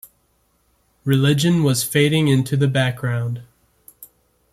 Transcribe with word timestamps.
Religion 1.03 1.61
was 1.63 1.83
fading 1.83 2.27
into 2.27 2.57
the 2.57 2.67
background. 2.67 3.43